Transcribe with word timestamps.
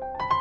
you 0.00 0.39